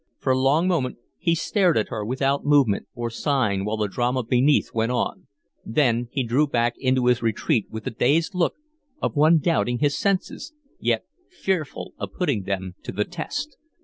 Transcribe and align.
For 0.17 0.31
a 0.31 0.39
long 0.39 0.67
moment 0.67 0.97
he 1.19 1.35
stared 1.35 1.77
at 1.77 1.89
her 1.89 2.03
without 2.03 2.43
movement 2.43 2.87
or 2.95 3.11
sign 3.11 3.65
while 3.65 3.77
the 3.77 3.87
drama 3.87 4.23
beneath 4.23 4.71
went 4.73 4.91
on, 4.91 5.27
then 5.63 6.07
he 6.11 6.23
drew 6.23 6.47
back 6.47 6.73
into 6.79 7.05
his 7.05 7.21
retreat 7.21 7.67
with 7.69 7.83
the 7.83 7.91
dazed 7.91 8.33
look 8.33 8.55
of 8.99 9.15
one 9.15 9.37
doubting 9.37 9.77
his 9.77 9.95
senses, 9.95 10.53
yet 10.79 11.05
fearful 11.29 11.93
of 11.99 12.13
putting 12.13 12.45
them 12.45 12.73
to 12.81 12.91
the 12.91 13.05
test. 13.05 13.57